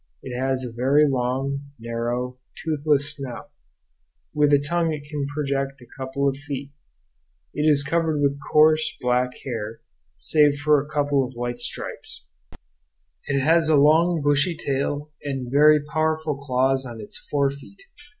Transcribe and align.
It 0.23 0.35
has 0.35 0.63
a 0.63 0.73
very 0.73 1.07
long, 1.07 1.65
narrow, 1.77 2.39
toothless 2.65 3.15
snout, 3.15 3.51
with 4.33 4.51
a 4.51 4.57
tongue 4.57 4.91
it 4.91 5.07
can 5.07 5.27
project 5.27 5.79
a 5.79 5.85
couple 5.95 6.27
of 6.27 6.37
feet; 6.37 6.71
it 7.53 7.69
is 7.69 7.83
covered 7.83 8.19
with 8.19 8.39
coarse, 8.51 8.97
black 8.99 9.37
hair, 9.45 9.81
save 10.17 10.55
for 10.57 10.81
a 10.81 10.89
couple 10.89 11.23
of 11.23 11.33
white 11.35 11.59
stripes; 11.59 12.25
it 13.27 13.41
has 13.41 13.69
a 13.69 13.75
long, 13.77 14.23
bushy 14.23 14.57
tail 14.57 15.11
and 15.21 15.51
very 15.51 15.79
powerful 15.79 16.35
claws 16.35 16.83
on 16.83 16.99
its 16.99 17.19
fore 17.29 17.51
feet. 17.51 17.83